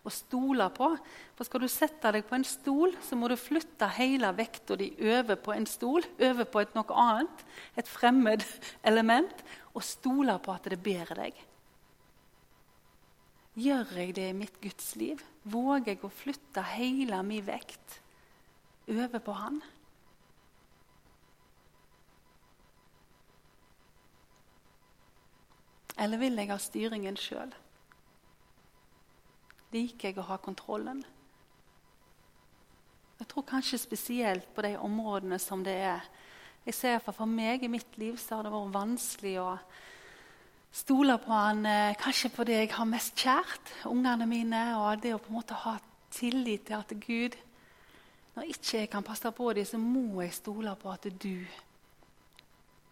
[0.03, 0.97] 'å stole på'.
[1.35, 4.95] For Skal du sette deg på en stol, så må du flytte hele vekta di
[4.99, 7.45] over på en stol, over på et noe annet,
[7.77, 8.43] et fremmed
[8.83, 9.43] element,
[9.75, 11.33] og stole på at det bærer deg.
[13.55, 15.21] Gjør jeg det i mitt Guds liv?
[15.45, 18.02] Våger jeg å flytte hele min vekt
[18.87, 19.61] over på han.
[25.97, 27.51] Eller vil jeg ha styringen sjøl?
[29.73, 31.03] Liker jeg å ha kontrollen?
[33.19, 36.11] Jeg tror kanskje spesielt på de områdene som det er
[36.65, 39.49] Jeg ser for, for meg i mitt liv så har det vært vanskelig å
[40.71, 45.11] stole på han, eh, kanskje på det jeg har mest kjært, ungene mine, og det
[45.11, 45.73] å på en måte ha
[46.09, 47.35] tillit til at Gud
[48.33, 51.45] når ikke jeg kan passe på dem, så må jeg stole på at du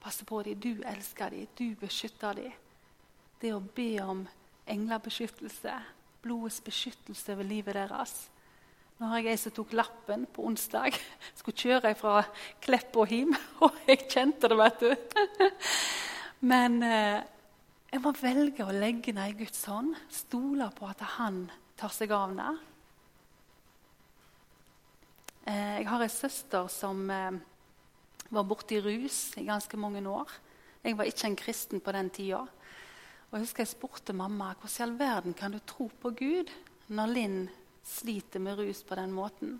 [0.02, 0.60] passer på dem.
[0.60, 2.54] Du elsker dem, du beskytter dem.
[3.42, 4.22] Det å be om
[4.70, 5.74] englebeskyttelse,
[6.22, 8.14] blodets beskyttelse over livet deres.
[9.02, 10.94] Nå har jeg ei som tok lappen på onsdag.
[11.40, 12.20] Skulle kjøre fra
[12.62, 13.34] Klepp og hjem.
[13.66, 15.16] Og jeg kjente det, vet du.
[16.52, 17.24] Men eh,
[17.90, 19.96] jeg må velge å legge ned i Guds hånd.
[20.14, 21.48] Stole på at han
[21.82, 22.54] tar seg av henne.
[25.46, 27.40] Eh, jeg har ei søster som eh,
[28.30, 30.30] var borti rus i ganske mange år.
[30.84, 32.44] Jeg var ikke en kristen på den tida.
[33.30, 36.52] Og jeg husker jeg spurte mamma hvordan i all verden kan du tro på Gud
[36.92, 37.42] når Linn
[37.88, 39.60] sliter med rus på den måten.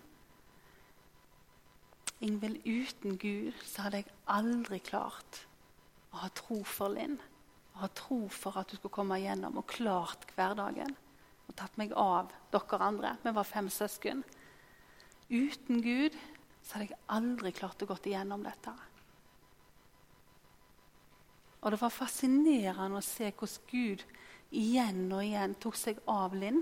[2.22, 5.40] Ingvild, uten Gud så hadde jeg aldri klart
[6.12, 7.16] å ha tro for Linn.
[7.74, 10.94] Å ha tro for at du skulle komme igjennom og klart hverdagen.
[11.48, 13.16] Og tatt meg av dere andre.
[13.24, 14.22] Vi var fem søsken.
[15.32, 16.16] Uten Gud
[16.60, 18.72] så hadde jeg aldri klart å gå igjennom dette.
[21.62, 24.04] Og det var fascinerende å se hvordan Gud
[24.52, 26.60] igjen og igjen tok seg av Linn.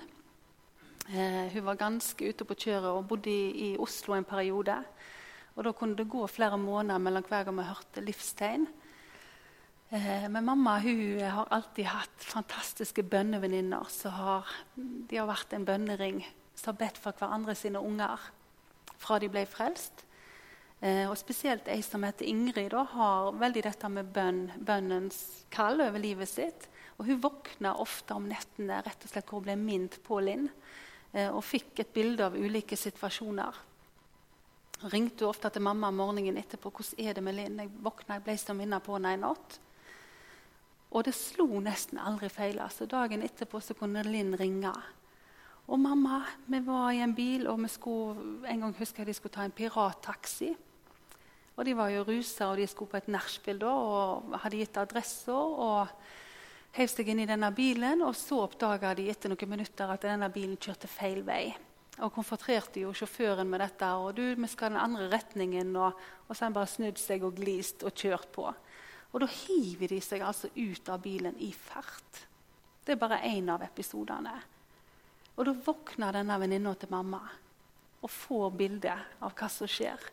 [1.10, 4.76] Eh, hun var ganske ute på kjøret og bodde i, i, Oslo en periode.
[5.56, 8.68] Og Da kunne det gå flere måneder mellom hver gang vi hørte livstegn.
[9.90, 13.88] Eh, men mamma hun har alltid hatt fantastiske bønnevenninner.
[15.10, 16.22] De har vært en bønnering
[16.54, 18.30] som har bedt for hverandre sine unger
[19.00, 20.04] fra de ble frelst.
[20.80, 25.20] Eh, og Spesielt ei som heter Ingrid, da, har veldig dette med bønn, bønnens
[25.52, 26.68] kall over livet sitt.
[26.98, 30.48] Og Hun våkna ofte om nettene rett og slett hvor hun ble minnet på Linn.
[31.12, 33.66] Eh, og fikk et bilde av ulike situasjoner.
[34.80, 36.70] Hun ringte ofte til mamma morgenen etterpå.
[36.70, 39.58] 'Hvordan er det med Linn?' Jeg våkna, jeg ble så minnet på henne i natt.
[40.92, 42.58] Og det slo nesten aldri feil.
[42.58, 44.72] Altså, dagen etterpå så kunne Linn ringe.
[45.68, 49.14] Og mamma, vi var i en bil, og vi skulle, en gang husker jeg de
[49.14, 50.54] skulle ta en pirattaxi.
[51.56, 55.32] Og De var jo rusa, og de skulle på et nachspiel og hadde gitt adresser.
[55.34, 55.88] og
[56.76, 60.30] heiv seg inn i denne bilen, og Så oppdaga de etter noen minutter at denne
[60.32, 61.54] bilen kjørte feil vei.
[62.00, 63.84] Og konfronterte jo sjåføren med dette.
[63.84, 65.92] og du, vi skal den andre retningen, og,
[66.28, 68.46] og så har han bare snudd seg og glist og kjørt på.
[69.12, 72.26] Og Da hiver de seg altså ut av bilen i fart.
[72.84, 74.38] Det er bare én av episodene.
[75.36, 77.20] Og da våkner denne venninna til mamma
[78.00, 80.08] og får bilde av hva som skjer.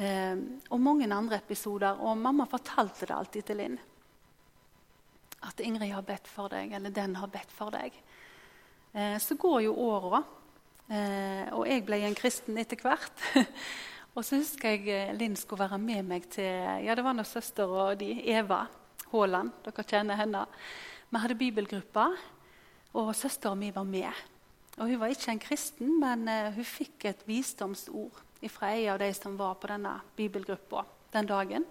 [0.00, 0.36] Eh,
[0.70, 1.98] og mange andre episoder.
[2.00, 3.78] Og mamma fortalte det alltid til Linn.
[5.46, 7.94] At Ingrid har bedt for deg, eller den har bedt for deg.
[8.92, 10.22] Eh, så går jo åra,
[10.88, 13.24] eh, og jeg ble en kristen etter hvert.
[14.14, 17.28] og så husker jeg eh, Linn skulle være med meg til ja det var noe
[17.28, 18.64] søster og de, Eva
[19.12, 19.54] Haaland.
[19.64, 20.44] Dere kjenner henne.
[21.10, 22.18] Vi hadde bibelgrupper.
[22.98, 24.10] Og søstera mi var med.
[24.78, 28.98] Og Hun var ikke en kristen, men uh, hun fikk et visdomsord fra en av
[29.02, 31.66] de som var på denne bibelgruppa den dagen.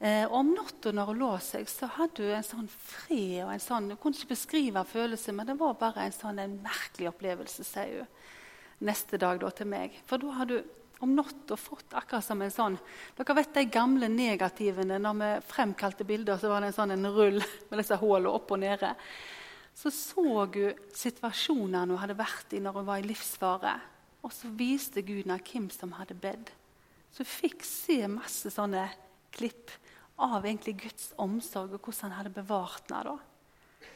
[0.00, 3.60] Og Om natta når hun lå seg, så hadde hun en sånn fred og en
[3.60, 7.66] sånn, Hun kunne ikke beskrive følelse, men det var bare en sånn en merkelig opplevelse,
[7.68, 9.98] sier hun neste dag da, til meg.
[10.08, 10.70] For da hadde hun
[11.00, 12.74] om natta fått akkurat som en sånn
[13.16, 17.12] Dere vet de gamle negativene når vi fremkalte bilder, så var det en sånn en
[17.14, 18.92] rull med disse hullene opp og nede
[19.74, 23.76] så så hun situasjonene hun hadde vært i når hun var i livsfare.
[24.20, 26.52] Og så viste Gud henne hvem som hadde bedt.
[27.10, 28.84] Så hun fikk se masse sånne
[29.34, 29.72] klipp
[30.20, 33.16] av egentlig Guds omsorg og hvordan han hadde bevart henne.
[33.16, 33.88] da.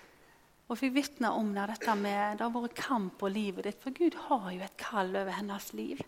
[0.64, 3.82] Og fikk vitne om det, dette med, det har vært kamp på livet ditt.
[3.82, 6.00] For Gud har jo et kall over hennes liv.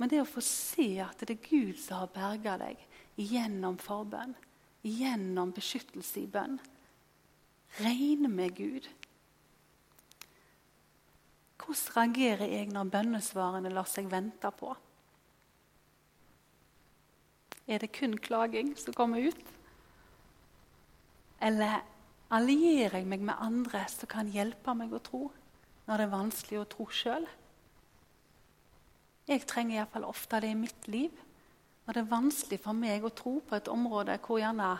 [0.00, 2.80] Men det å få se at det er Gud som har berga deg
[3.20, 4.32] gjennom forbønn,
[4.80, 6.56] gjennom beskyttelse i bønn
[7.78, 8.88] Regne med Gud.
[11.60, 14.72] Hvordan reagerer jeg når bønnesvarene lar seg vente på?
[17.70, 19.50] Er det kun klaging som kommer ut?
[21.40, 21.84] Eller
[22.34, 25.28] allierer jeg meg med andre som kan hjelpe meg å tro
[25.86, 27.28] når det er vanskelig å tro sjøl?
[29.30, 31.14] Jeg trenger iallfall ofte det i mitt liv.
[31.86, 34.72] Når det er vanskelig for meg å tro på et område hvor gjerne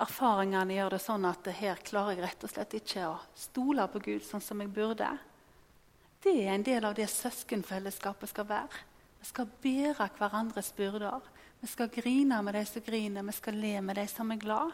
[0.00, 4.02] erfaringene gjør det sånn at her klarer jeg rett og slett ikke å stole på
[4.08, 5.12] Gud sånn som jeg burde.
[6.24, 8.84] Det er en del av det søskenfellesskapet skal være.
[9.20, 11.20] Vi skal bære hverandres byrder.
[11.60, 14.72] Vi skal grine med de som griner, vi skal le med de som er glad.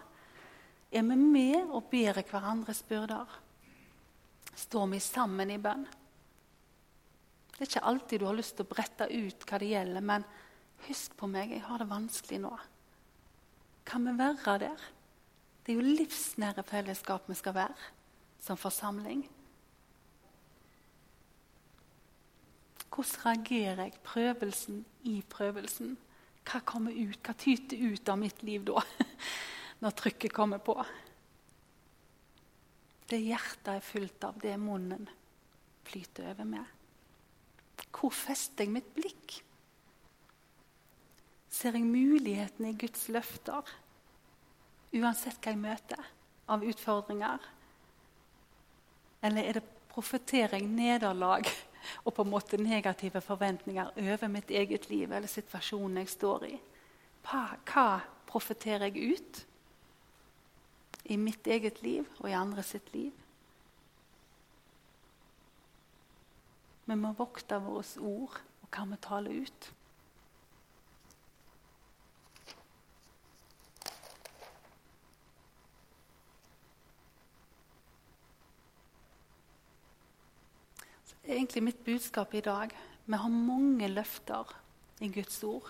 [0.90, 3.26] Er vi med og bærer hverandres byrder?
[4.55, 5.86] Står vi sammen i bønn?
[7.51, 10.24] Det er ikke alltid du har lyst til å brette ut hva det gjelder, men
[10.86, 12.53] husk på meg, jeg har det vanskelig nå.
[13.90, 14.86] Kan vi være der?
[15.66, 17.90] Det er jo livsnære fellesskap vi skal være
[18.40, 19.26] som forsamling.
[22.91, 25.95] Hvordan reagerer jeg prøvelsen i prøvelsen?
[26.47, 28.82] Hva kommer ut, hva tyter ut av mitt liv da,
[29.82, 30.74] når trykket kommer på?
[33.11, 35.07] Det hjertet er fullt av, det munnen
[35.86, 36.74] flyter over med.
[37.91, 39.41] Hvor fester jeg mitt blikk?
[41.51, 43.66] Ser jeg mulighetene i Guds løfter?
[44.97, 46.07] uansett hva jeg møter
[46.51, 47.43] av utfordringer?
[49.26, 51.49] Eller er det profetering, nederlag
[52.05, 56.57] og på en måte negative forventninger over mitt eget liv eller situasjonen jeg står i?
[57.26, 57.87] Hva, hva
[58.31, 59.45] profeterer jeg ut
[61.11, 63.11] i mitt eget liv og i andre sitt liv.
[66.87, 69.70] Vi må vokte våre ord og hva vi taler ut.
[81.31, 82.72] Så egentlig mitt budskap i dag
[83.05, 84.49] Vi har mange løfter
[84.99, 85.68] i Guds ord.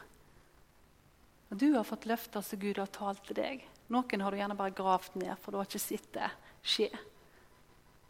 [1.51, 3.67] Og Du har fått løfter som Gud har talt til deg.
[3.93, 6.31] Noen har du gjerne bare gravd ned, for du har ikke sett det
[6.65, 6.89] skje.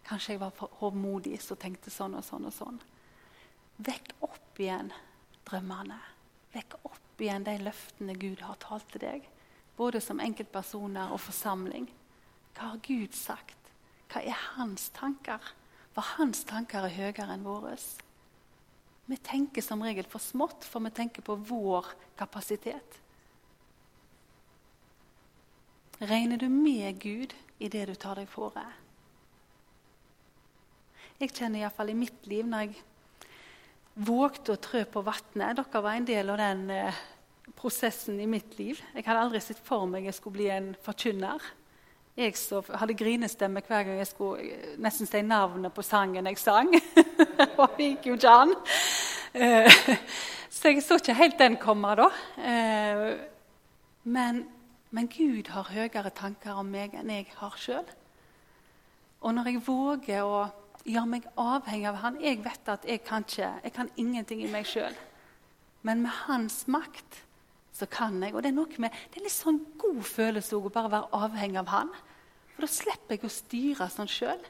[0.06, 2.80] Kanskje jeg var for hovmodig som tenkte sånn og sånn og sånn.
[3.82, 4.94] Vekk opp igjen
[5.50, 5.98] drømmene.
[6.54, 9.26] Vekk opp igjen de løftene Gud har talt til deg.
[9.74, 11.90] Både som enkeltpersoner og forsamling.
[12.54, 13.74] Hva har Gud sagt?
[14.06, 15.56] Hva er hans tanker?
[15.94, 17.74] For hans tanker er høyere enn våre.
[19.10, 21.88] Vi tenker som regel for smått, for vi tenker på vår
[22.18, 23.00] kapasitet.
[26.00, 28.64] Regner du med Gud i det du tar deg fore?
[31.20, 32.78] Jeg kjenner iallfall i mitt liv når jeg
[34.06, 37.00] vågte å trø på vannet Dere var en del av den eh,
[37.58, 38.80] prosessen i mitt liv.
[38.94, 41.50] Jeg hadde aldri sett for meg jeg skulle bli en forkynner.
[42.20, 46.38] Jeg så, hadde grinestemme hver gang jeg skulle eh, nesten si navnet på sangen jeg
[46.38, 46.74] sang.
[47.60, 48.54] Og det gikk jo ikke an.
[49.32, 49.82] Eh,
[50.54, 52.10] så jeg så ikke helt den komme da.
[52.44, 53.04] Eh,
[54.04, 54.44] men
[54.90, 57.86] men Gud har høyere tanker om meg enn jeg har sjøl.
[59.22, 60.48] Og når jeg våger å
[60.82, 64.50] gjøre meg avhengig av Han Jeg vet at jeg kan ikke, jeg kan ingenting i
[64.50, 64.96] meg sjøl.
[65.86, 67.20] Men med Hans makt
[67.76, 68.34] så kan jeg.
[68.34, 71.70] Og det er med, det er litt sånn god følelse å bare være avhengig av
[71.70, 71.94] Han.
[72.60, 74.40] For da slipper jeg å styre sånn sjøl.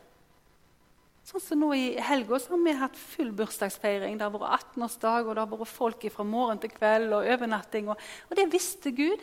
[1.29, 4.17] Sånn som nå I helga har vi hatt full bursdagsfeiring.
[4.19, 7.93] Det har vært 18-årsdag, og det har vært folk fra morgen til kveld og overnatting.
[7.93, 9.23] Og, og det visste Gud.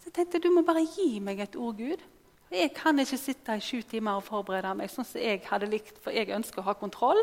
[0.00, 2.00] Så jeg tenkte du må bare gi meg et ord, Gud.
[2.48, 6.00] Jeg kan ikke sitte i sju timer og forberede meg sånn som jeg hadde likt,
[6.00, 7.20] for jeg ønsker å ha kontroll.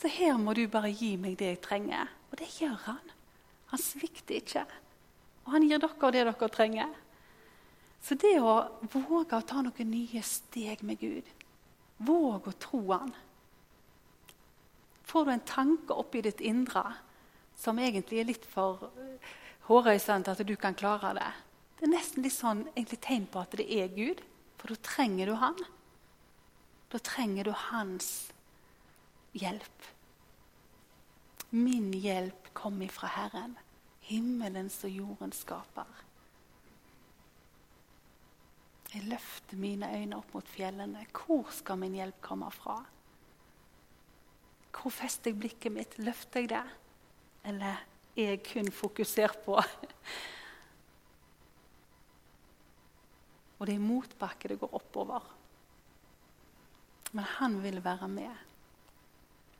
[0.00, 2.08] Så her må du bare gi meg det jeg trenger.
[2.32, 3.12] Og det gjør han.
[3.74, 4.64] Han svikter ikke.
[5.44, 6.96] Og han gir dere det dere trenger.
[8.02, 8.54] Så det å
[8.92, 11.26] våge å ta noen nye steg med Gud,
[11.98, 13.10] våg å tro Han
[15.08, 16.84] Får du en tanke oppi ditt indre
[17.56, 18.90] som egentlig er litt for
[19.68, 21.30] hårreisende til at du kan klare det,
[21.78, 24.20] det er nesten litt sånn egentlig tegn på at det er Gud,
[24.58, 25.56] for da trenger du Han.
[26.92, 28.08] Da trenger du Hans
[29.32, 29.86] hjelp.
[31.54, 33.56] Min hjelp kom ifra Herren,
[34.04, 35.88] himmelens og jordens skaper.
[38.94, 41.04] Jeg løfter mine øyne opp mot fjellene.
[41.12, 42.78] Hvor skal min hjelp komme fra?
[44.72, 45.98] Hvor fester jeg blikket mitt?
[46.00, 46.64] Løfter jeg det?
[47.50, 47.84] Eller
[48.16, 49.58] er jeg kun fokusert på
[53.58, 55.24] Og det er motbakke det går oppover.
[57.10, 58.47] Men han vil være med.